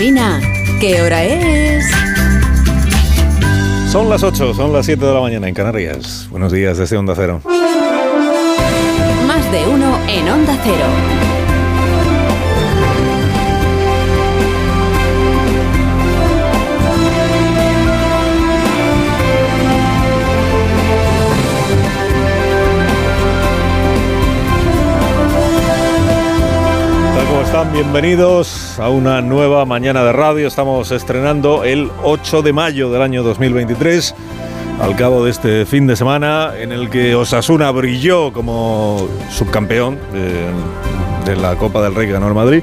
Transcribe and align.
Alsina, 0.00 0.40
¿qué 0.80 1.02
hora 1.02 1.22
es? 1.24 1.84
Son 3.92 4.08
las 4.08 4.22
8, 4.22 4.54
son 4.54 4.72
las 4.72 4.86
7 4.86 5.04
de 5.04 5.12
la 5.12 5.20
mañana 5.20 5.46
en 5.46 5.52
Canarias. 5.52 6.26
Buenos 6.30 6.52
días 6.52 6.78
desde 6.78 6.96
Onda 6.96 7.12
Cero. 7.14 7.42
Más 9.26 9.52
de 9.52 9.66
uno 9.66 9.98
en 10.08 10.26
Onda 10.26 10.56
Cero. 10.64 11.39
Bienvenidos 27.82 28.78
a 28.78 28.90
una 28.90 29.22
nueva 29.22 29.64
mañana 29.64 30.04
de 30.04 30.12
radio. 30.12 30.46
Estamos 30.46 30.90
estrenando 30.90 31.64
el 31.64 31.90
8 32.02 32.42
de 32.42 32.52
mayo 32.52 32.92
del 32.92 33.00
año 33.00 33.22
2023, 33.22 34.14
al 34.82 34.96
cabo 34.96 35.24
de 35.24 35.30
este 35.30 35.64
fin 35.64 35.86
de 35.86 35.96
semana 35.96 36.52
en 36.58 36.72
el 36.72 36.90
que 36.90 37.14
Osasuna 37.14 37.70
brilló 37.70 38.34
como 38.34 39.08
subcampeón 39.30 39.98
de, 40.12 40.50
de 41.24 41.40
la 41.40 41.56
Copa 41.56 41.80
del 41.80 41.94
Rey 41.94 42.06
que 42.06 42.12
ganó 42.12 42.28
el 42.28 42.34
Madrid, 42.34 42.62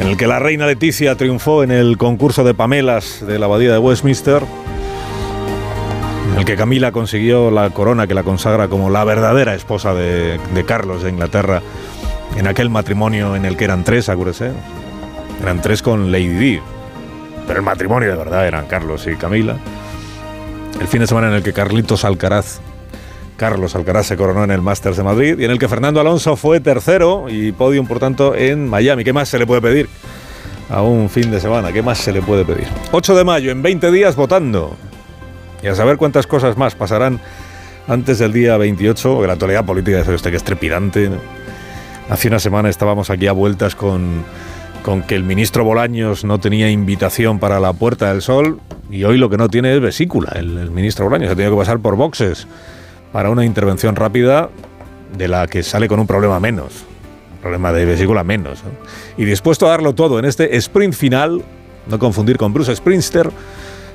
en 0.00 0.08
el 0.08 0.16
que 0.16 0.26
la 0.26 0.40
reina 0.40 0.66
Leticia 0.66 1.14
triunfó 1.14 1.62
en 1.62 1.70
el 1.70 1.96
concurso 1.96 2.42
de 2.42 2.52
Pamelas 2.52 3.24
de 3.24 3.38
la 3.38 3.46
Abadía 3.46 3.70
de 3.70 3.78
Westminster, 3.78 4.42
en 6.32 6.38
el 6.40 6.44
que 6.44 6.56
Camila 6.56 6.90
consiguió 6.90 7.52
la 7.52 7.70
corona 7.70 8.08
que 8.08 8.14
la 8.14 8.24
consagra 8.24 8.66
como 8.66 8.90
la 8.90 9.04
verdadera 9.04 9.54
esposa 9.54 9.94
de 9.94 10.64
Carlos 10.66 11.04
de 11.04 11.10
Inglaterra 11.10 11.62
en 12.36 12.46
aquel 12.46 12.70
matrimonio 12.70 13.34
en 13.34 13.44
el 13.44 13.56
que 13.56 13.64
eran 13.64 13.84
tres, 13.84 14.08
acuérdese. 14.08 14.52
Eran 15.42 15.60
tres 15.60 15.82
con 15.82 16.12
Lady 16.12 16.28
Di. 16.28 16.60
Pero 17.46 17.60
el 17.60 17.64
matrimonio 17.64 18.10
de 18.10 18.16
verdad 18.16 18.46
eran 18.46 18.66
Carlos 18.66 19.06
y 19.06 19.16
Camila. 19.16 19.56
El 20.80 20.88
fin 20.88 21.00
de 21.00 21.06
semana 21.06 21.28
en 21.28 21.34
el 21.34 21.42
que 21.42 21.52
Carlitos 21.52 22.04
Alcaraz, 22.04 22.60
Carlos 23.36 23.74
Alcaraz 23.74 24.06
se 24.06 24.16
coronó 24.16 24.44
en 24.44 24.50
el 24.50 24.62
Masters 24.62 24.96
de 24.96 25.02
Madrid 25.02 25.38
y 25.38 25.44
en 25.44 25.50
el 25.50 25.58
que 25.58 25.68
Fernando 25.68 26.00
Alonso 26.00 26.36
fue 26.36 26.60
tercero 26.60 27.26
y 27.28 27.52
podium, 27.52 27.86
por 27.86 27.98
tanto, 27.98 28.34
en 28.34 28.68
Miami. 28.68 29.04
¿Qué 29.04 29.12
más 29.12 29.28
se 29.28 29.38
le 29.38 29.46
puede 29.46 29.62
pedir 29.62 29.88
a 30.68 30.82
un 30.82 31.08
fin 31.08 31.30
de 31.30 31.40
semana? 31.40 31.72
¿Qué 31.72 31.82
más 31.82 31.98
se 31.98 32.12
le 32.12 32.22
puede 32.22 32.44
pedir? 32.44 32.66
8 32.92 33.14
de 33.14 33.24
mayo, 33.24 33.50
en 33.50 33.62
20 33.62 33.90
días 33.90 34.16
votando. 34.16 34.76
Y 35.62 35.68
a 35.68 35.74
saber 35.74 35.96
cuántas 35.96 36.26
cosas 36.26 36.56
más 36.56 36.74
pasarán 36.74 37.20
antes 37.88 38.18
del 38.18 38.32
día 38.32 38.56
28, 38.56 39.14
porque 39.14 39.26
la 39.26 39.34
actualidad 39.34 39.64
política 39.64 40.00
es 40.00 40.08
usted 40.08 40.30
que 40.30 40.36
es 40.36 40.44
trepidante. 40.44 41.10
Hace 42.08 42.28
una 42.28 42.38
semana 42.38 42.68
estábamos 42.68 43.10
aquí 43.10 43.26
a 43.26 43.32
vueltas 43.32 43.74
con, 43.74 44.24
con 44.84 45.02
que 45.02 45.16
el 45.16 45.24
ministro 45.24 45.64
Bolaños 45.64 46.24
no 46.24 46.38
tenía 46.38 46.70
invitación 46.70 47.40
para 47.40 47.58
la 47.58 47.72
Puerta 47.72 48.12
del 48.12 48.22
Sol 48.22 48.60
y 48.88 49.02
hoy 49.02 49.18
lo 49.18 49.28
que 49.28 49.36
no 49.36 49.48
tiene 49.48 49.74
es 49.74 49.80
vesícula. 49.80 50.30
El, 50.36 50.70
ministro 50.70 51.04
Bolaños 51.04 51.32
ha 51.32 51.34
tenido 51.34 51.50
que 51.56 51.58
pasar 51.58 51.80
por 51.80 51.96
boxes 51.96 52.46
para 53.12 53.28
una 53.30 53.44
intervención 53.44 53.96
rápida 53.96 54.50
de 55.18 55.26
la 55.26 55.48
que 55.48 55.64
sale 55.64 55.88
con 55.88 55.98
un 55.98 56.06
problema 56.06 56.38
menos. 56.38 56.84
Un 57.34 57.40
problema 57.40 57.72
de 57.72 57.84
vesícula 57.84 58.22
menos. 58.22 58.62
¿no? 58.62 58.70
Y 59.16 59.24
dispuesto 59.24 59.66
a 59.66 59.70
darlo 59.70 59.92
todo 59.92 60.20
en 60.20 60.26
este 60.26 60.56
sprint 60.58 60.94
final, 60.94 61.42
no 61.88 61.98
confundir 61.98 62.36
con 62.36 62.52
Bruce 62.52 62.76
Sprinster, 62.76 63.32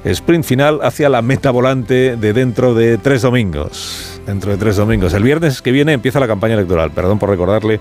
sprint 0.03 0.43
final 0.43 0.79
hacia 0.83 1.07
la 1.07 1.21
meta 1.21 1.49
volante 1.49 2.17
de 2.17 2.33
dentro 2.33 2.73
de 2.73 2.97
tres 2.97 3.21
domingos. 3.21 4.10
Dentro 4.25 4.51
de 4.51 4.57
tres 4.57 4.75
domingos. 4.75 5.13
El 5.13 5.23
viernes 5.23 5.61
que 5.61 5.71
viene 5.71 5.93
empieza 5.93 6.19
la 6.19 6.27
campaña 6.27 6.53
electoral. 6.53 6.91
Perdón 6.91 7.19
por 7.19 7.29
recordarle 7.29 7.79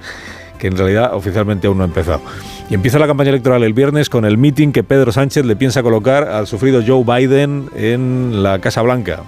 que 0.58 0.69
en 0.69 0.77
realidad 0.77 1.14
oficialmente 1.14 1.66
aún 1.66 1.78
no 1.78 1.84
ha 1.84 1.86
empezado. 1.86 2.20
Y 2.69 2.74
empieza 2.74 2.98
la 2.98 3.06
campaña 3.06 3.30
electoral 3.30 3.62
el 3.62 3.72
viernes 3.72 4.08
con 4.08 4.24
el 4.24 4.38
meeting 4.38 4.72
que 4.72 4.84
Pedro 4.84 5.11
Sánchez 5.11 5.44
le 5.44 5.56
piensa 5.56 5.83
colocar 5.83 6.28
al 6.28 6.46
sufrido 6.46 6.83
Joe 6.86 7.05
Biden 7.05 7.70
en 7.74 8.42
la 8.42 8.61
Casa 8.61 8.83
Blanca. 8.83 9.20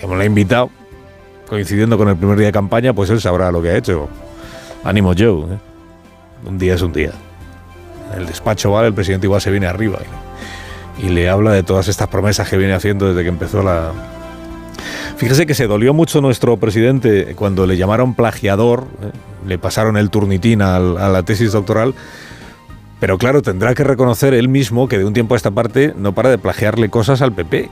Como 0.00 0.16
le 0.16 0.22
ha 0.24 0.26
invitado, 0.26 0.70
coincidiendo 1.48 1.98
con 1.98 2.08
el 2.08 2.16
primer 2.16 2.38
día 2.38 2.46
de 2.46 2.52
campaña, 2.52 2.92
pues 2.92 3.10
él 3.10 3.20
sabrá 3.20 3.50
lo 3.50 3.60
que 3.60 3.70
ha 3.70 3.76
hecho. 3.76 4.08
Ánimo 4.84 5.12
Joe. 5.16 5.54
¿eh? 5.54 5.58
Un 6.46 6.58
día 6.58 6.74
es 6.74 6.82
un 6.82 6.92
día. 6.92 7.12
En 8.12 8.20
el 8.20 8.26
despacho 8.26 8.70
vale, 8.70 8.88
el 8.88 8.94
presidente 8.94 9.26
igual 9.26 9.40
se 9.40 9.50
viene 9.50 9.66
arriba 9.66 9.98
y 10.98 11.08
le 11.08 11.28
habla 11.28 11.52
de 11.52 11.62
todas 11.62 11.88
estas 11.88 12.08
promesas 12.08 12.48
que 12.48 12.56
viene 12.56 12.72
haciendo 12.72 13.08
desde 13.08 13.22
que 13.22 13.28
empezó 13.28 13.62
la, 13.62 13.92
Fíjese 15.16 15.46
que 15.46 15.54
se 15.54 15.66
dolió 15.66 15.94
mucho 15.94 16.20
nuestro 16.20 16.58
presidente 16.58 17.34
cuando 17.36 17.66
le 17.66 17.78
llamaron 17.78 18.14
plagiador, 18.14 18.86
¿eh? 19.02 19.12
le 19.46 19.58
pasaron 19.58 19.96
el 19.96 20.10
turnitín 20.10 20.60
a, 20.60 20.78
la 20.78 21.22
tesis 21.22 21.52
doctoral, 21.52 21.94
pero 23.00 23.16
claro, 23.16 23.40
tendrá 23.40 23.74
que 23.74 23.82
reconocer 23.82 24.34
él 24.34 24.48
mismo 24.48 24.88
que 24.88 24.98
de 24.98 25.06
un 25.06 25.14
tiempo 25.14 25.32
a 25.32 25.38
esta 25.38 25.50
parte 25.50 25.94
no 25.96 26.12
para 26.12 26.28
de 26.28 26.36
plagiarle 26.36 26.90
cosas 26.90 27.22
al 27.22 27.32
PP. 27.32 27.70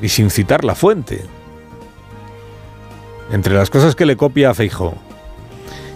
Y 0.00 0.08
sin 0.08 0.30
citar 0.30 0.64
la 0.64 0.74
fuente. 0.74 1.22
Entre 3.30 3.54
las 3.54 3.70
cosas 3.70 3.94
que 3.94 4.06
le 4.06 4.16
copia 4.16 4.50
a 4.50 4.54
Feijó 4.54 4.94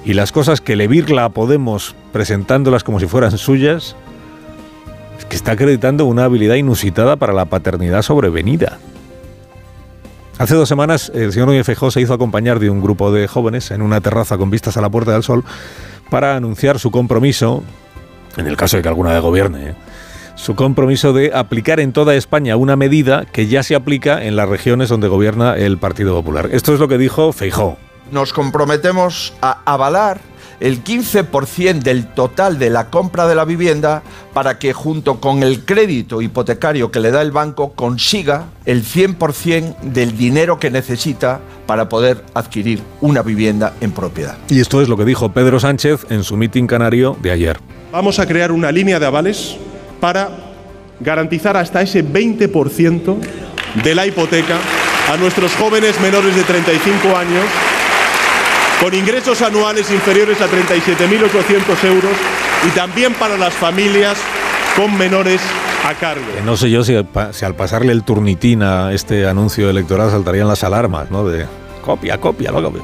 y 0.05 0.15
las 0.15 0.33
cosas 0.33 0.61
que 0.61 0.77
le 0.77 0.89
virla 0.89 1.25
a 1.25 1.29
Podemos 1.31 1.95
presentándolas 2.13 2.85
como 2.85 3.01
si 3.01 3.07
fueran 3.07 3.37
suyas, 3.37 3.97
es 5.19 5.25
que 5.25 5.37
está 5.37 5.53
acreditando 5.53 6.05
una 6.05 6.25
habilidad 6.25 6.57
inusitada 6.57 7.17
para 7.17 7.33
la 7.33 7.47
paternidad 7.47 8.03
sobrevenida. 8.03 8.79
Hace 10.39 10.55
dos 10.55 10.69
semanas 10.69 11.11
el 11.13 11.33
señor 11.33 11.49
Núñez 11.49 11.67
Feijóo 11.67 11.91
se 11.91 12.01
hizo 12.01 12.15
acompañar 12.15 12.61
de 12.61 12.71
un 12.71 12.81
grupo 12.81 13.11
de 13.11 13.27
jóvenes 13.27 13.73
en 13.73 13.83
una 13.83 14.01
terraza 14.01 14.39
con 14.39 14.51
vistas 14.51 14.77
a 14.77 14.81
la 14.81 14.89
Puerta 14.89 15.13
del 15.13 15.25
Sol 15.25 15.45
para 16.11 16.37
anunciar 16.37 16.79
su 16.79 16.93
compromiso, 16.93 17.65
en 18.37 18.47
el 18.47 18.57
caso 18.57 18.77
de 18.77 18.85
que 18.85 18.89
alguna 18.89 19.13
de 19.13 19.19
gobierne, 19.19 19.71
¿eh? 19.71 19.75
su 20.37 20.55
compromiso 20.55 21.13
de 21.13 21.33
aplicar 21.35 21.81
en 21.81 21.93
toda 21.93 22.15
España 22.15 22.57
una 22.57 22.77
medida 22.77 23.27
que 23.27 23.49
ya 23.49 23.65
se 23.65 23.75
aplica 23.75 24.25
en 24.25 24.37
las 24.37 24.49
regiones 24.49 24.89
donde 24.89 25.09
gobierna 25.09 25.57
el 25.57 25.77
Partido 25.77 26.15
Popular. 26.15 26.49
Esto 26.53 26.73
es 26.73 26.79
lo 26.79 26.87
que 26.87 26.99
dijo 26.99 27.33
Feijóo. 27.33 27.77
Nos 28.11 28.33
comprometemos 28.33 29.35
a 29.43 29.61
avalar 29.65 30.21
el 30.61 30.83
15% 30.83 31.83
del 31.83 32.07
total 32.07 32.59
de 32.59 32.71
la 32.71 32.91
compra 32.91 33.27
de 33.27 33.35
la 33.35 33.45
vivienda 33.45 34.03
para 34.35 34.59
que 34.59 34.73
junto 34.73 35.21
con 35.21 35.43
el 35.43 35.65
crédito 35.65 36.21
hipotecario 36.21 36.91
que 36.91 37.01
le 37.01 37.11
da 37.11 37.23
el 37.23 37.31
banco 37.31 37.73
consiga 37.73 38.47
el 38.65 38.85
100% 38.85 39.79
del 39.83 40.17
dinero 40.17 40.59
que 40.59 40.71
necesita 40.71 41.41
para 41.67 41.89
poder 41.89 42.25
adquirir 42.35 42.83
una 43.01 43.23
vivienda 43.23 43.75
en 43.81 43.93
propiedad. 43.93 44.37
Y 44.49 44.61
esto 44.61 44.81
es 44.81 44.89
lo 44.89 44.97
que 44.97 45.05
dijo 45.05 45.33
Pedro 45.33 45.61
Sánchez 45.61 46.07
en 46.11 46.25
su 46.25 46.37
mitin 46.37 46.67
canario 46.67 47.17
de 47.21 47.31
ayer. 47.31 47.59
Vamos 47.93 48.19
a 48.19 48.27
crear 48.27 48.53
una 48.53 48.73
línea 48.73 48.99
de 48.99 49.07
avales 49.07 49.57
para 50.01 50.31
garantizar 51.01 51.57
hasta 51.57 51.83
ese 51.83 52.05
20% 52.05 53.17
de 53.83 53.95
la 53.95 54.07
hipoteca 54.07 54.59
a 55.13 55.17
nuestros 55.17 55.55
jóvenes 55.55 56.01
menores 56.01 56.35
de 56.35 56.43
35 56.43 57.17
años 57.17 57.45
con 58.81 58.95
ingresos 58.95 59.43
anuales 59.43 59.91
inferiores 59.91 60.41
a 60.41 60.47
37.800 60.47 61.85
euros 61.85 62.13
y 62.67 62.71
también 62.71 63.15
para 63.15 63.37
las 63.37 63.55
familias 63.55 64.19
con 64.77 64.97
menores 64.97 65.41
a 65.85 65.95
cargo. 65.95 66.25
Que 66.35 66.43
no 66.43 66.57
sé 66.57 66.71
yo 66.71 66.85
si, 66.85 66.95
si, 67.33 67.45
al 67.45 67.55
pasarle 67.55 67.93
el 67.93 68.05
turnitín 68.05 68.63
a 68.63 68.93
este 68.93 69.27
anuncio 69.27 69.69
electoral 69.71 70.11
saltarían 70.11 70.49
las 70.49 70.65
alarmas, 70.65 71.11
¿no? 71.11 71.27
De 71.27 71.47
copia, 71.85 72.19
copia, 72.19 72.53
no 72.53 72.63
copia. 72.63 72.83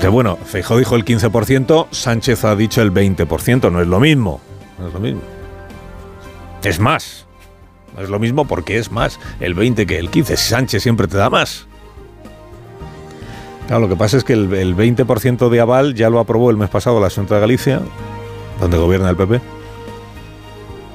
De 0.00 0.08
bueno, 0.08 0.36
Feijóo 0.44 0.78
dijo 0.78 0.96
el 0.96 1.04
15%, 1.04 1.88
Sánchez 1.90 2.44
ha 2.44 2.56
dicho 2.56 2.82
el 2.82 2.92
20%, 2.92 3.70
no 3.70 3.80
es 3.80 3.86
lo 3.86 4.00
mismo. 4.00 4.40
No 4.78 4.88
es 4.88 4.94
lo 4.94 5.00
mismo. 5.00 5.20
Es 6.62 6.80
más. 6.80 7.26
No 7.94 8.02
es 8.02 8.08
lo 8.08 8.18
mismo 8.18 8.44
porque 8.46 8.78
es 8.78 8.90
más 8.90 9.20
el 9.38 9.54
20 9.54 9.86
que 9.86 9.98
el 9.98 10.10
15. 10.10 10.36
Sánchez 10.36 10.82
siempre 10.82 11.06
te 11.06 11.16
da 11.16 11.30
más. 11.30 11.66
Claro, 13.66 13.82
lo 13.82 13.88
que 13.88 13.96
pasa 13.96 14.16
es 14.16 14.24
que 14.24 14.34
el, 14.34 14.52
el 14.52 14.76
20% 14.76 15.48
de 15.48 15.60
aval 15.60 15.94
ya 15.94 16.10
lo 16.10 16.20
aprobó 16.20 16.50
el 16.50 16.56
mes 16.56 16.68
pasado 16.68 17.00
la 17.00 17.10
Junta 17.10 17.36
de 17.36 17.40
Galicia, 17.40 17.80
donde 18.60 18.76
gobierna 18.76 19.10
el 19.10 19.16
PP. 19.16 19.40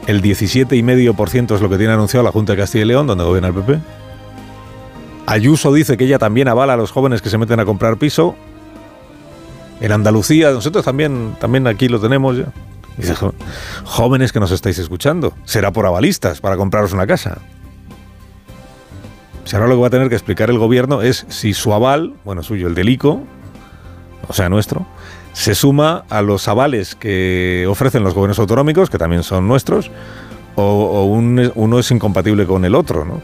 El 0.07 0.21
17,5% 0.21 1.55
es 1.55 1.61
lo 1.61 1.69
que 1.69 1.77
tiene 1.77 1.93
anunciado 1.93 2.23
la 2.23 2.31
Junta 2.31 2.53
de 2.53 2.59
Castilla 2.59 2.83
y 2.83 2.87
León, 2.87 3.07
donde 3.07 3.23
gobierna 3.23 3.49
el 3.49 3.53
PP. 3.53 3.79
Ayuso 5.25 5.71
dice 5.71 5.97
que 5.97 6.05
ella 6.05 6.17
también 6.17 6.47
avala 6.47 6.73
a 6.73 6.77
los 6.77 6.91
jóvenes 6.91 7.21
que 7.21 7.29
se 7.29 7.37
meten 7.37 7.59
a 7.59 7.65
comprar 7.65 7.97
piso. 7.97 8.35
En 9.79 9.91
Andalucía, 9.91 10.51
nosotros 10.51 10.83
también, 10.83 11.35
también 11.39 11.67
aquí 11.67 11.87
lo 11.87 11.99
tenemos 11.99 12.37
jóvenes 13.85 14.31
que 14.31 14.39
nos 14.39 14.51
estáis 14.51 14.77
escuchando, 14.79 15.33
será 15.45 15.71
por 15.71 15.85
avalistas 15.85 16.41
para 16.41 16.57
compraros 16.57 16.93
una 16.93 17.07
casa. 17.07 17.37
Si 19.49 19.55
ahora 19.55 19.67
lo 19.67 19.77
que 19.77 19.81
va 19.81 19.87
a 19.87 19.89
tener 19.89 20.09
que 20.09 20.15
explicar 20.15 20.51
el 20.51 20.59
gobierno 20.59 21.01
es 21.01 21.25
si 21.27 21.55
su 21.55 21.73
aval, 21.73 22.13
bueno, 22.23 22.43
suyo, 22.43 22.67
el 22.67 22.75
del 22.75 22.87
ICO, 22.87 23.23
o 24.27 24.33
sea, 24.33 24.47
nuestro, 24.47 24.85
se 25.33 25.55
suma 25.55 26.03
a 26.11 26.21
los 26.21 26.47
avales 26.47 26.93
que 26.93 27.65
ofrecen 27.67 28.03
los 28.03 28.13
gobiernos 28.13 28.37
autonómicos, 28.37 28.91
que 28.91 28.99
también 28.99 29.23
son 29.23 29.47
nuestros, 29.47 29.89
o, 30.53 30.61
o 30.61 31.05
un, 31.05 31.51
uno 31.55 31.79
es 31.79 31.89
incompatible 31.89 32.45
con 32.45 32.63
el 32.63 32.75
otro, 32.75 33.05
¿no? 33.05 33.23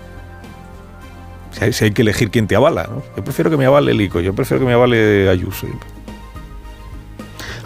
Si 1.51 1.63
hay, 1.63 1.73
si 1.73 1.85
hay, 1.85 1.91
que 1.91 2.01
elegir 2.01 2.31
quién 2.31 2.47
te 2.47 2.55
avala, 2.55 2.87
¿no? 2.89 3.03
Yo 3.15 3.23
prefiero 3.23 3.51
que 3.51 3.57
me 3.57 3.67
avale 3.67 3.91
el 3.91 4.01
ICO, 4.01 4.19
yo 4.19 4.33
prefiero 4.33 4.61
que 4.61 4.65
me 4.65 4.73
avale 4.73 5.29
Ayuso. 5.29 5.67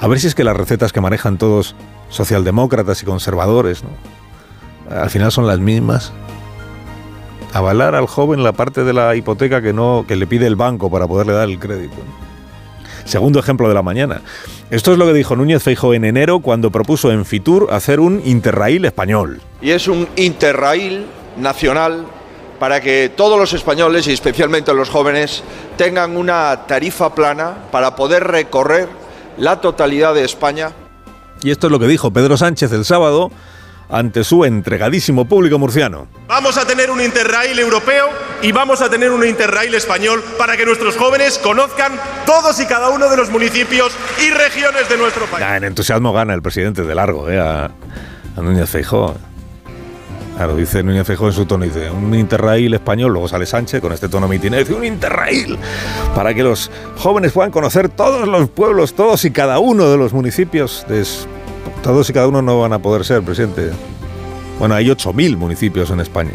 A 0.01 0.07
ver 0.09 0.19
si 0.19 0.27
es 0.27 0.35
que 0.35 0.43
las 0.43 0.57
recetas 0.57 0.91
que 0.91 0.99
manejan 0.99 1.37
todos 1.37 1.77
socialdemócratas 2.09 3.01
y 3.03 3.05
conservadores, 3.05 3.85
¿no? 3.85 3.89
al 4.93 5.09
final 5.09 5.31
son 5.31 5.47
las 5.47 5.59
mismas. 5.59 6.11
Avalar 7.53 7.95
al 7.95 8.05
joven 8.07 8.43
la 8.43 8.51
parte 8.51 8.83
de 8.83 8.93
la 8.93 9.15
hipoteca 9.15 9.61
que 9.61 9.73
no 9.73 10.05
que 10.07 10.15
le 10.15 10.27
pide 10.27 10.45
el 10.45 10.55
banco 10.55 10.89
para 10.89 11.07
poderle 11.07 11.33
dar 11.33 11.49
el 11.49 11.59
crédito. 11.59 11.97
Segundo 13.05 13.39
ejemplo 13.39 13.67
de 13.67 13.73
la 13.73 13.81
mañana. 13.81 14.21
Esto 14.69 14.91
es 14.91 14.99
lo 14.99 15.07
que 15.07 15.13
dijo 15.13 15.35
Núñez 15.35 15.63
Feijóo 15.63 15.95
en 15.95 16.05
enero 16.05 16.41
cuando 16.41 16.69
propuso 16.69 17.11
en 17.11 17.25
Fitur 17.25 17.69
hacer 17.71 17.99
un 17.99 18.21
Interrail 18.23 18.85
español. 18.85 19.41
Y 19.61 19.71
es 19.71 19.87
un 19.87 20.07
Interrail 20.15 21.07
nacional 21.37 22.05
para 22.59 22.81
que 22.81 23.11
todos 23.15 23.39
los 23.39 23.53
españoles 23.53 24.07
y 24.07 24.11
especialmente 24.11 24.73
los 24.73 24.89
jóvenes 24.89 25.43
tengan 25.77 26.17
una 26.17 26.67
tarifa 26.67 27.15
plana 27.15 27.55
para 27.71 27.95
poder 27.95 28.25
recorrer 28.25 28.89
la 29.37 29.59
totalidad 29.61 30.13
de 30.13 30.25
España. 30.25 30.71
Y 31.41 31.51
esto 31.51 31.67
es 31.67 31.71
lo 31.71 31.79
que 31.79 31.87
dijo 31.87 32.11
Pedro 32.11 32.37
Sánchez 32.37 32.71
el 32.73 32.85
sábado 32.85 33.31
ante 33.89 34.23
su 34.23 34.45
entregadísimo 34.45 35.25
público 35.25 35.57
murciano. 35.57 36.07
Vamos 36.27 36.57
a 36.57 36.65
tener 36.65 36.91
un 36.91 37.01
Interrail 37.01 37.57
europeo 37.57 38.07
y 38.41 38.51
vamos 38.51 38.81
a 38.81 38.89
tener 38.89 39.11
un 39.11 39.25
Interrail 39.25 39.73
español 39.73 40.23
para 40.37 40.55
que 40.55 40.65
nuestros 40.65 40.95
jóvenes 40.95 41.39
conozcan 41.39 41.93
todos 42.25 42.59
y 42.59 42.65
cada 42.65 42.89
uno 42.89 43.09
de 43.09 43.17
los 43.17 43.29
municipios 43.29 43.93
y 44.23 44.29
regiones 44.29 44.87
de 44.87 44.97
nuestro 44.97 45.25
país. 45.25 45.45
en 45.45 45.63
entusiasmo 45.63 46.13
gana 46.13 46.33
el 46.33 46.41
presidente 46.41 46.83
de 46.83 46.95
largo, 46.95 47.29
¿eh? 47.29 47.39
a, 47.39 47.65
a 47.65 48.41
Núñez 48.41 48.69
Feijóo. 48.69 49.15
Claro, 50.37 50.55
dice 50.55 50.83
Núñez 50.83 51.05
Feijóo 51.05 51.27
en 51.27 51.33
su 51.33 51.45
tono, 51.45 51.65
dice, 51.65 51.91
un 51.91 52.13
Interrail 52.15 52.73
español, 52.73 53.11
luego 53.11 53.27
sale 53.27 53.45
Sánchez 53.45 53.81
con 53.81 53.91
este 53.91 54.07
tono 54.07 54.25
mitinero, 54.27 54.63
dice, 54.63 54.73
un 54.73 54.85
Interrail, 54.85 55.57
para 56.15 56.33
que 56.33 56.43
los 56.43 56.71
jóvenes 56.97 57.33
puedan 57.33 57.51
conocer 57.51 57.89
todos 57.89 58.25
los 58.25 58.49
pueblos, 58.49 58.93
todos 58.93 59.25
y 59.25 59.31
cada 59.31 59.59
uno 59.59 59.89
de 59.89 59.97
los 59.97 60.13
municipios. 60.13 60.85
De, 60.87 61.01
todos 61.83 62.09
y 62.09 62.13
cada 62.13 62.27
uno 62.27 62.41
no 62.41 62.59
van 62.59 62.73
a 62.73 62.79
poder 62.79 63.05
ser, 63.05 63.21
presidente. 63.21 63.71
Bueno, 64.59 64.75
hay 64.75 64.87
8.000 64.87 65.37
municipios 65.37 65.89
en 65.91 65.99
España. 65.99 66.33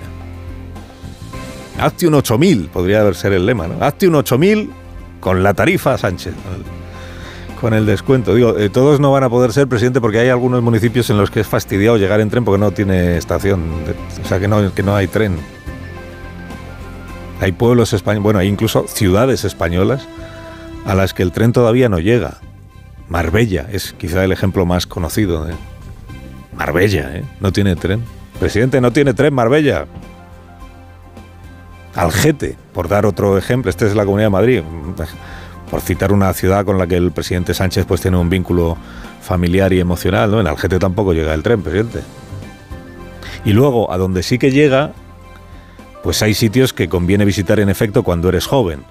Hazte 1.78 2.06
un 2.06 2.14
8.000, 2.14 2.68
podría 2.68 3.00
haber 3.00 3.14
ser 3.14 3.32
el 3.32 3.46
lema, 3.46 3.66
¿no? 3.66 3.84
Hazte 3.84 4.08
un 4.08 4.14
8.000 4.14 4.70
con 5.20 5.42
la 5.42 5.54
tarifa 5.54 5.98
Sánchez 5.98 6.34
con 7.64 7.72
el 7.72 7.86
descuento. 7.86 8.34
Digo, 8.34 8.58
eh, 8.58 8.68
todos 8.68 9.00
no 9.00 9.10
van 9.10 9.24
a 9.24 9.30
poder 9.30 9.50
ser 9.54 9.66
presidente 9.66 9.98
porque 9.98 10.18
hay 10.18 10.28
algunos 10.28 10.62
municipios 10.62 11.08
en 11.08 11.16
los 11.16 11.30
que 11.30 11.40
es 11.40 11.46
fastidiado 11.46 11.96
llegar 11.96 12.20
en 12.20 12.28
tren 12.28 12.44
porque 12.44 12.58
no 12.58 12.72
tiene 12.72 13.16
estación, 13.16 13.62
o 14.22 14.28
sea 14.28 14.38
que 14.38 14.48
no, 14.48 14.74
que 14.74 14.82
no 14.82 14.94
hay 14.94 15.06
tren. 15.06 15.38
Hay 17.40 17.52
pueblos 17.52 17.94
españoles, 17.94 18.22
bueno, 18.22 18.38
hay 18.38 18.48
incluso 18.48 18.86
ciudades 18.86 19.46
españolas 19.46 20.06
a 20.84 20.94
las 20.94 21.14
que 21.14 21.22
el 21.22 21.32
tren 21.32 21.54
todavía 21.54 21.88
no 21.88 22.00
llega. 22.00 22.38
Marbella 23.14 23.68
es 23.70 23.92
quizá 23.92 24.24
el 24.24 24.32
ejemplo 24.32 24.66
más 24.66 24.88
conocido. 24.88 25.46
Marbella, 26.52 27.14
¿eh? 27.14 27.22
No 27.38 27.52
tiene 27.52 27.76
tren. 27.76 28.02
Presidente, 28.40 28.80
no 28.80 28.92
tiene 28.92 29.14
tren 29.14 29.32
Marbella. 29.32 29.86
Algete, 31.94 32.56
por 32.72 32.88
dar 32.88 33.06
otro 33.06 33.38
ejemplo, 33.38 33.70
este 33.70 33.86
es 33.86 33.94
la 33.94 34.04
Comunidad 34.04 34.26
de 34.26 34.30
Madrid 34.30 34.62
por 35.70 35.80
citar 35.80 36.12
una 36.12 36.32
ciudad 36.32 36.64
con 36.64 36.76
la 36.76 36.88
que 36.88 36.96
el 36.96 37.12
presidente 37.12 37.54
Sánchez 37.54 37.86
pues 37.86 38.00
tiene 38.00 38.16
un 38.16 38.28
vínculo 38.28 38.76
familiar 39.22 39.72
y 39.72 39.78
emocional, 39.78 40.32
¿no? 40.32 40.40
En 40.40 40.48
Algete 40.48 40.80
tampoco 40.80 41.12
llega 41.12 41.34
el 41.34 41.44
tren, 41.44 41.62
presidente. 41.62 42.00
Y 43.44 43.52
luego, 43.52 43.92
a 43.92 43.96
donde 43.96 44.24
sí 44.24 44.38
que 44.38 44.50
llega, 44.50 44.90
pues 46.02 46.20
hay 46.20 46.34
sitios 46.34 46.72
que 46.72 46.88
conviene 46.88 47.24
visitar 47.24 47.60
en 47.60 47.68
efecto 47.68 48.02
cuando 48.02 48.28
eres 48.28 48.46
joven. 48.46 48.82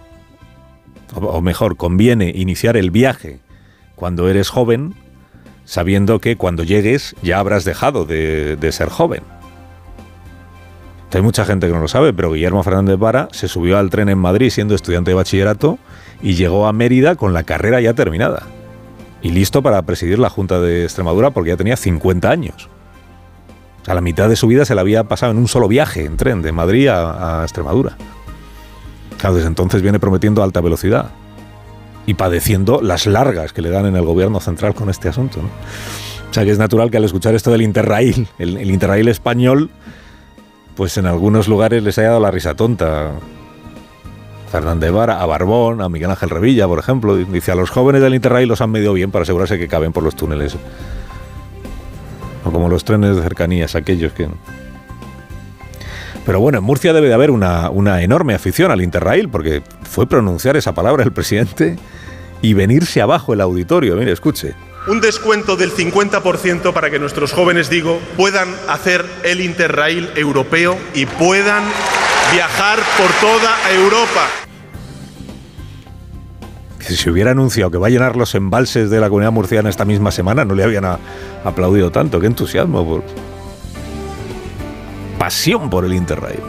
O, 1.14 1.42
mejor, 1.42 1.76
conviene 1.76 2.32
iniciar 2.34 2.78
el 2.78 2.90
viaje 2.90 3.42
cuando 3.96 4.30
eres 4.30 4.50
joven, 4.50 4.96
sabiendo 5.66 6.20
que 6.20 6.36
cuando 6.36 6.64
llegues 6.64 7.16
ya 7.22 7.40
habrás 7.40 7.64
dejado 7.66 8.06
de, 8.06 8.56
de 8.56 8.72
ser 8.72 8.90
joven. 8.90 9.24
Hay 11.14 11.22
mucha 11.22 11.46
gente 11.46 11.68
que 11.68 11.74
no 11.74 11.80
lo 11.80 11.88
sabe, 11.88 12.12
pero 12.12 12.32
Guillermo 12.32 12.64
Fernández 12.64 12.98
Vara 12.98 13.28
se 13.32 13.48
subió 13.48 13.78
al 13.78 13.92
tren 13.92 14.10
en 14.10 14.18
Madrid 14.18 14.50
siendo 14.50 14.74
estudiante 14.74 15.12
de 15.12 15.16
bachillerato 15.16 15.78
y 16.24 16.34
llegó 16.34 16.66
a 16.66 16.74
Mérida 16.74 17.16
con 17.16 17.34
la 17.34 17.44
carrera 17.44 17.80
ya 17.82 17.94
terminada 17.94 18.48
y 19.24 19.30
listo 19.30 19.62
para 19.62 19.82
presidir 19.84 20.20
la 20.20 20.30
Junta 20.30 20.60
de 20.60 20.84
Extremadura 20.84 21.32
porque 21.32 21.52
ya 21.52 21.58
tenía 21.58 21.78
50 21.78 22.30
años. 22.30 22.70
O 23.82 23.86
sea, 23.86 23.96
la 23.96 24.02
mitad 24.02 24.28
de 24.28 24.36
su 24.36 24.48
vida 24.48 24.66
se 24.66 24.76
la 24.76 24.82
había 24.82 25.06
pasado 25.06 25.32
en 25.32 25.38
un 25.38 25.48
solo 25.48 25.68
viaje 25.68 26.06
en 26.06 26.18
tren 26.18 26.42
de 26.42 26.52
Madrid 26.52 26.88
a, 26.90 27.42
Extremadura. 27.44 27.96
Claro, 29.18 29.36
desde 29.36 29.48
entonces 29.48 29.82
viene 29.82 30.00
prometiendo 30.00 30.44
alta 30.44 30.62
velocidad 30.62 31.12
y 32.06 32.16
padeciendo 32.16 32.82
las 32.82 33.06
largas 33.06 33.54
que 33.54 33.62
le 33.62 33.70
dan 33.70 33.86
en 33.86 33.96
el 33.96 34.04
gobierno 34.04 34.40
central 34.40 34.74
con 34.74 34.90
este 34.90 35.10
asunto. 35.10 35.40
O 35.40 36.34
sea 36.34 36.44
que 36.44 36.52
es 36.52 36.58
natural 36.58 36.90
que 36.90 36.98
al 36.98 37.04
escuchar 37.04 37.36
esto 37.36 37.52
del 37.52 37.62
Interrail, 37.62 38.28
el, 38.40 38.58
el 38.58 38.72
Interrail 38.72 39.08
español, 39.08 39.70
pues 40.76 40.98
en 40.98 41.06
algunos 41.06 41.48
lugares 41.48 41.84
les 41.84 41.98
haya 41.98 42.10
dado 42.10 42.20
la 42.20 42.32
risa 42.32 42.56
tonta. 42.56 43.12
Fernández 44.52 44.92
Vara, 44.92 45.20
a 45.20 45.26
Barbón, 45.26 45.82
a 45.82 45.90
Miguel 45.90 46.12
Ángel 46.12 46.30
Revilla, 46.30 46.68
por 46.68 46.78
ejemplo. 46.78 47.16
Dice, 47.16 47.52
a 47.52 47.56
los 47.56 47.72
jóvenes 47.72 48.04
del 48.04 48.14
Interrail 48.14 48.48
los 48.48 48.62
han 48.62 48.70
medido 48.70 48.94
bien 48.94 49.10
para 49.10 49.24
asegurarse 49.24 49.58
que 49.58 49.68
caben 49.68 49.92
por 49.94 50.04
los 50.04 50.16
túneles. 50.16 50.56
O 52.46 52.52
como 52.52 52.70
los 52.70 52.84
trenes 52.84 53.16
de 53.16 53.24
cercanías, 53.24 53.74
aquellos 53.74 54.14
que... 54.14 54.28
Pero 56.26 56.40
bueno, 56.40 56.60
en 56.60 56.64
Murcia 56.64 56.94
debe 56.94 57.08
de 57.08 57.14
haber 57.14 57.32
una, 57.32 57.70
una 57.70 58.02
enorme 58.02 58.34
afición 58.34 58.72
al 58.72 58.82
Interrail, 58.82 59.30
porque 59.30 59.62
fue 59.84 60.08
pronunciar 60.08 60.56
esa 60.56 60.74
palabra 60.74 61.04
el 61.04 61.12
presidente 61.12 61.78
y 62.42 62.54
venirse 62.54 63.02
abajo 63.02 63.34
el 63.34 63.42
auditorio. 63.42 63.96
Mire, 63.96 64.12
escuche 64.12 64.56
un 64.88 65.00
descuento 65.00 65.56
del 65.56 65.72
50% 65.72 66.74
para 66.74 66.90
que 66.90 67.00
nuestros 67.00 67.32
jóvenes, 67.32 67.70
digo, 67.70 68.00
puedan 68.18 68.50
hacer 68.68 69.06
el 69.24 69.42
Interrail 69.42 70.10
europeo 70.16 70.78
y 70.94 71.06
puedan 71.06 71.64
viajar 72.34 72.80
por 72.98 73.12
toda 73.22 73.56
Europa. 73.74 74.28
Si 76.80 77.10
hubiera 77.10 77.32
anunciado 77.32 77.72
que 77.72 77.78
va 77.78 77.88
a 77.88 77.90
llenar 77.90 78.18
los 78.18 78.36
embalses 78.36 78.90
de 78.90 79.00
la 79.00 79.08
comunidad 79.08 79.32
murciana 79.32 79.70
esta 79.70 79.86
misma 79.86 80.12
semana, 80.12 80.44
no 80.44 80.54
le 80.54 80.64
habían 80.64 80.84
aplaudido 81.46 81.92
tanto. 81.92 82.20
Qué 82.20 82.28
entusiasmo. 82.28 82.86
Por... 82.86 83.04
Pasión 85.24 85.70
por 85.70 85.86
el 85.86 85.94
Interrail. 85.94 86.42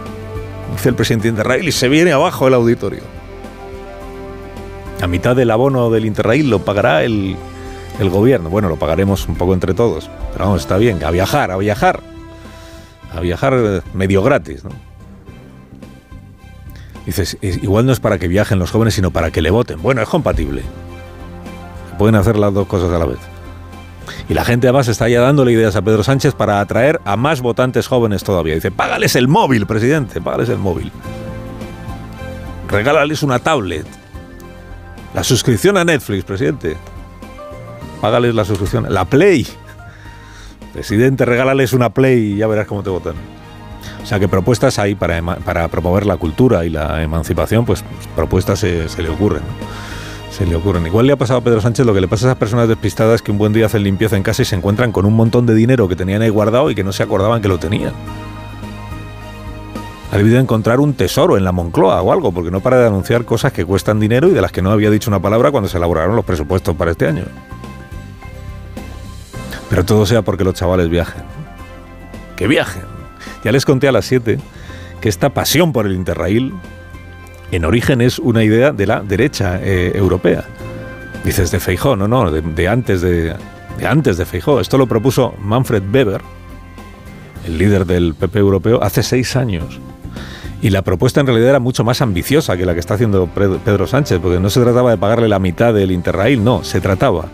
Dice 0.73 0.89
el 0.89 0.97
presidente 0.97 1.29
Interrail 1.29 1.69
y 1.69 1.71
se 1.71 1.89
viene 1.89 2.11
abajo 2.11 2.49
el 2.49 2.55
auditorio. 2.55 3.03
A 5.01 5.07
mitad 5.07 5.37
del 5.37 5.53
abono 5.53 5.91
del 5.91 6.05
Interrail 6.05 6.51
lo 6.51 6.59
pagará 6.59 7.05
el, 7.05 7.37
el 8.01 8.11
gobierno. 8.11 8.51
Bueno, 8.51 8.69
lo 8.69 8.75
pagaremos 8.75 9.29
un 9.29 9.37
poco 9.37 9.55
entre 9.55 9.75
todos. 9.75 10.11
Pero 10.33 10.47
vamos, 10.47 10.63
está 10.63 10.77
bien. 10.77 11.05
A 11.05 11.13
viajar, 11.13 11.53
a 11.53 11.57
viajar. 11.57 12.01
A 13.15 13.21
viajar 13.21 13.55
eh, 13.57 13.81
medio 13.93 14.25
gratis, 14.25 14.65
¿no? 14.65 14.71
Dices, 17.07 17.39
igual 17.43 17.87
no 17.87 17.93
es 17.93 18.01
para 18.01 18.19
que 18.19 18.27
viajen 18.27 18.59
los 18.59 18.73
jóvenes, 18.73 18.95
sino 18.95 19.13
para 19.13 19.31
que 19.31 19.41
le 19.41 19.51
voten. 19.51 19.81
Bueno, 19.83 20.03
es 20.03 20.09
compatible. 20.09 20.63
pueden 21.97 22.17
hacer 22.17 22.37
las 22.37 22.53
dos 22.53 22.67
cosas 22.67 22.91
a 22.91 22.99
la 22.99 23.05
vez. 23.05 23.34
Y 24.29 24.35
la 24.35 24.45
gente 24.45 24.67
además 24.67 24.89
está 24.89 25.09
ya 25.09 25.21
dándole 25.21 25.53
ideas 25.53 25.77
a 25.77 25.83
Pedro 25.83 26.03
Sánchez 26.03 26.35
para 26.35 26.61
atraer 26.61 27.01
a 27.05 27.17
más 27.17 27.41
votantes 27.41 27.87
jóvenes 27.87 28.25
todavía. 28.25 28.55
Dice, 28.55 28.71
págales 28.71 29.17
el 29.17 29.29
móvil, 29.29 29.67
presidente, 29.67 30.21
págales 30.21 30.49
el 30.49 30.59
móvil. 30.59 30.93
Regálales 32.69 33.23
una 33.23 33.39
tablet. 33.39 33.87
La 35.15 35.23
suscripción 35.23 35.77
a 35.77 35.85
Netflix, 35.85 36.25
presidente. 36.25 36.77
Págales 38.01 38.35
la 38.35 38.45
suscripción. 38.45 38.93
La 38.93 39.05
Play. 39.05 39.47
Presidente, 40.73 41.25
regálales 41.25 41.73
una 41.73 41.91
Play 41.91 42.33
y 42.33 42.37
ya 42.37 42.47
verás 42.47 42.67
cómo 42.67 42.83
te 42.83 42.91
votan. 42.91 43.15
O 44.05 44.07
sea 44.07 44.21
que 44.21 44.29
propuestas 44.29 44.79
hay 44.79 44.95
para, 44.95 45.23
para 45.23 45.69
promover 45.69 46.05
la 46.05 46.19
cultura 46.19 46.67
y 46.67 46.69
la 46.69 47.03
emancipación, 47.03 47.65
pues 47.65 47.83
propuestas 48.15 48.59
se, 48.59 49.03
le 49.03 49.09
ocurren. 49.09 49.43
Se 50.37 50.45
le 50.45 50.57
ocurren. 50.57 50.85
Igual 50.85 51.07
le 51.07 51.13
ha 51.13 51.17
pasado 51.17 51.39
a 51.39 51.45
Pedro 51.45 51.61
Sánchez 51.61 51.87
lo 51.87 51.95
que 51.95 52.01
le 52.01 52.09
pasa 52.09 52.27
a 52.27 52.29
esas 52.31 52.39
personas 52.39 52.67
despistadas 52.67 53.23
que 53.23 53.31
un 53.31 53.39
buen 53.39 53.53
día 53.53 53.67
hacen 53.67 53.85
limpieza 53.85 54.17
en 54.17 54.25
casa 54.25 54.43
y 54.43 54.45
se 54.45 54.57
encuentran 54.57 54.91
con 54.91 55.07
un 55.07 55.15
montón 55.15 55.47
de 55.47 55.55
dinero 55.55 55.87
que 55.87 55.95
tenían 55.95 56.23
ahí 56.23 56.29
guardado 56.29 56.73
y 56.73 56.75
que 56.75 56.83
no 56.83 56.93
se 56.93 57.05
acordaban 57.05 57.41
que 57.41 57.47
lo 57.47 57.59
tenían. 57.59 57.93
Ha 60.11 60.17
debido 60.17 60.41
encontrar 60.41 60.81
un 60.81 60.95
tesoro 60.95 61.37
en 61.37 61.45
la 61.45 61.53
Moncloa 61.53 62.03
o 62.03 62.13
algo, 62.13 62.33
porque 62.33 62.51
no 62.51 62.59
para 62.59 62.79
de 62.79 62.89
anunciar 62.89 63.25
cosas 63.25 63.53
que 63.53 63.65
cuestan 63.65 64.01
dinero 64.01 64.27
y 64.27 64.33
de 64.33 64.41
las 64.41 64.51
que 64.51 64.61
no 64.61 64.73
había 64.73 64.91
dicho 64.91 65.09
una 65.09 65.23
palabra 65.23 65.53
cuando 65.53 65.69
se 65.69 65.77
elaboraron 65.77 66.17
los 66.17 66.25
presupuestos 66.25 66.75
para 66.75 66.91
este 66.91 67.07
año. 67.07 67.27
Pero 69.71 69.85
todo 69.85 70.05
sea 70.05 70.23
porque 70.23 70.43
los 70.43 70.55
chavales 70.55 70.89
viajen. 70.89 71.23
Que 72.35 72.49
viajen. 72.49 72.83
Ya 73.45 73.53
les 73.53 73.65
conté 73.65 73.87
a 73.87 73.93
las 73.93 74.05
7 74.07 74.41
que 75.01 75.09
esta 75.09 75.31
pasión 75.31 75.73
por 75.73 75.87
el 75.87 75.93
Interrail 75.93 76.53
en 77.51 77.65
origen 77.65 78.01
es 78.01 78.19
una 78.19 78.43
idea 78.43 78.73
de 78.73 78.87
la 78.87 79.01
derecha 79.01 79.61
eh, 79.63 79.93
europea. 79.95 80.45
Dices 81.25 81.51
de 81.51 81.61
Feijó, 81.61 81.97
no, 81.97 82.09
no, 82.09 82.31
de, 82.31 82.69
antes 82.69 83.01
de, 83.01 83.35
de, 83.79 83.87
antes 83.87 84.19
de 84.19 84.25
Feijó. 84.25 84.61
Esto 84.61 84.77
lo 84.77 84.87
propuso 84.87 85.35
Manfred 85.41 85.83
Weber, 85.93 86.21
el 87.47 87.59
líder 87.59 87.87
del 87.87 88.15
PP 88.15 88.39
europeo, 88.39 88.83
hace 88.83 89.03
seis 89.03 89.37
años. 89.37 89.81
Y 90.61 90.71
la 90.71 90.83
propuesta 90.83 91.21
en 91.21 91.27
realidad 91.27 91.51
era 91.51 91.61
mucho 91.61 91.85
más 91.85 92.01
ambiciosa 92.01 92.57
que 92.57 92.65
la 92.65 92.75
que 92.75 92.81
está 92.81 92.95
haciendo 92.95 93.27
Pedro 93.27 93.87
Sánchez, 93.87 94.19
porque 94.23 94.41
no 94.41 94.49
se 94.51 94.61
trataba 94.61 94.91
de 94.91 94.97
pagarle 94.97 95.29
la 95.29 95.39
mitad 95.39 95.75
del 95.75 95.91
Interrail, 95.91 96.43
no, 96.43 96.65
se 96.65 96.81
trataba 96.81 97.27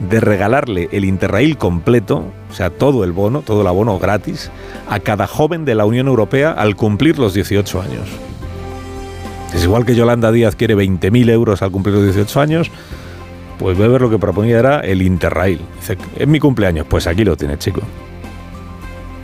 de 0.00 0.20
regalarle 0.20 0.88
el 0.92 1.04
Interrail 1.04 1.56
completo, 1.56 2.24
o 2.50 2.54
sea, 2.54 2.70
todo 2.70 3.04
el 3.04 3.12
bono, 3.12 3.42
todo 3.42 3.62
el 3.62 3.66
abono 3.66 3.98
gratis, 3.98 4.50
a 4.88 5.00
cada 5.00 5.26
joven 5.26 5.64
de 5.64 5.74
la 5.74 5.84
Unión 5.84 6.08
Europea 6.08 6.52
al 6.52 6.76
cumplir 6.76 7.18
los 7.18 7.34
18 7.34 7.80
años. 7.80 8.08
Es 9.54 9.62
igual 9.62 9.86
que 9.86 9.94
Yolanda 9.94 10.32
Díaz 10.32 10.56
quiere 10.56 10.76
20.000 10.76 11.30
euros 11.30 11.62
al 11.62 11.70
cumplir 11.70 11.94
los 11.94 12.04
18 12.04 12.40
años, 12.40 12.70
pues 13.58 13.78
Weber 13.78 14.00
lo 14.00 14.10
que 14.10 14.18
proponía 14.18 14.58
era 14.58 14.80
el 14.80 15.00
Interrail. 15.00 15.60
Dice, 15.80 15.96
es 16.16 16.26
mi 16.26 16.40
cumpleaños, 16.40 16.86
pues 16.88 17.06
aquí 17.06 17.24
lo 17.24 17.36
tiene, 17.36 17.56
chico. 17.56 17.80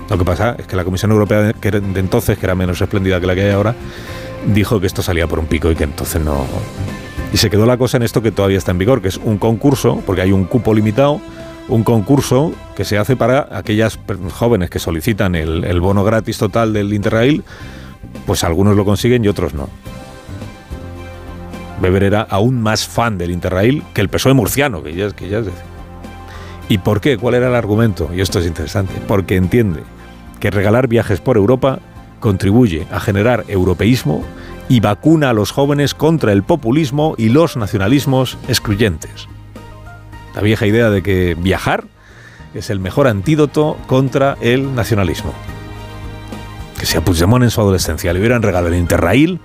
Lo 0.09 0.17
que 0.17 0.25
pasa 0.25 0.55
es 0.59 0.67
que 0.67 0.77
la 0.77 0.85
Comisión 0.85 1.11
Europea 1.11 1.53
de 1.53 2.01
entonces, 2.01 2.39
que 2.39 2.47
era 2.47 2.55
menos 2.55 2.81
espléndida 2.81 3.21
que 3.21 3.27
la 3.27 3.35
que 3.35 3.43
hay 3.43 3.51
ahora, 3.51 3.75
dijo 4.47 4.81
que 4.81 4.87
esto 4.87 5.03
salía 5.03 5.27
por 5.27 5.41
un 5.41 5.47
pico 5.47 5.71
y 5.71 5.75
que 5.75 5.85
entonces 5.85 6.23
no... 6.23 6.47
Y 7.33 7.37
se 7.37 7.51
quedó 7.51 7.67
la 7.67 7.77
cosa 7.77 7.97
en 7.97 8.03
esto 8.03 8.23
que 8.23 8.33
todavía 8.33 8.59
está 8.59 8.71
en 8.73 8.79
vigor, 8.79 9.03
que 9.03 9.09
es 9.09 9.17
un 9.19 9.39
concurso, 9.39 10.03
porque 10.05 10.23
hay 10.23 10.33
un 10.33 10.45
cupo 10.45 10.75
limitado, 10.75 11.21
un 11.69 11.85
concurso 11.85 12.53
que 12.75 12.85
se 12.85 12.99
hace 12.99 13.15
para 13.15 13.49
aquellas 13.53 14.01
jóvenes 14.33 14.71
que 14.71 14.81
solicitan 14.81 15.37
el 15.37 15.81
bono 15.81 16.03
gratis 16.03 16.39
total 16.39 16.73
del 16.73 16.93
Interrail, 16.93 17.45
pues 18.27 18.43
algunos 18.43 18.77
lo 18.77 18.85
consiguen 18.85 19.25
y 19.25 19.29
otros 19.29 19.55
no. 19.55 19.69
Weber 21.81 22.03
era 22.03 22.23
aún 22.23 22.61
más 22.61 22.87
fan 22.87 23.19
del 23.19 23.31
Interrail 23.31 23.83
que 23.95 24.01
el 24.01 24.09
PSOE 24.09 24.35
murciano, 24.35 24.83
que 24.83 24.95
ya, 24.95 25.11
que 25.11 25.29
ya 25.29 25.39
es 25.39 25.47
decir. 25.47 25.63
¿Y 26.69 26.79
por 26.79 27.01
qué? 27.01 27.17
¿Cuál 27.17 27.35
era 27.35 27.49
el 27.49 27.55
argumento? 27.55 28.11
Y 28.15 28.21
esto 28.21 28.39
es 28.39 28.47
interesante. 28.47 28.95
Porque 29.09 29.37
entiende 29.37 29.83
que 30.39 30.51
regalar 30.51 30.87
viajes 30.87 31.21
por 31.21 31.37
Europa 31.37 31.81
contribuye 32.21 32.87
a 32.93 33.01
generar 33.01 33.45
europeísmo 33.49 34.23
y 34.69 34.79
vacuna 34.79 35.31
a 35.31 35.33
los 35.33 35.51
jóvenes 35.51 35.95
contra 35.95 36.33
el 36.33 36.45
populismo 36.45 37.15
y 37.19 37.31
los 37.31 37.57
nacionalismos 37.57 38.39
excluyentes. 38.47 39.27
La 40.35 40.43
vieja 40.43 40.67
idea 40.67 40.91
de 40.91 41.03
que 41.03 41.35
viajar 41.37 41.85
es 42.55 42.71
el 42.71 42.79
mejor 42.79 43.09
antídoto 43.09 43.77
contra 43.87 44.37
el 44.41 44.75
nacionalismo. 44.75 45.33
Que 46.79 46.87
si 46.87 46.97
a 46.97 47.05
Puigdemont 47.05 47.43
en 47.43 47.51
su 47.51 47.61
adolescencia 47.61 48.13
le 48.13 48.21
hubieran 48.21 48.43
regalado 48.43 48.69
el 48.69 48.79
Interrail, 48.79 49.41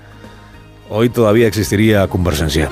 hoy 0.89 1.10
todavía 1.10 1.48
existiría 1.48 2.08
Conversencia. 2.08 2.70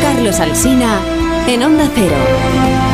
Carlos 0.00 0.40
Alsina 0.40 1.00
en 1.46 1.62
Onda 1.62 1.88
Cero. 1.94 2.91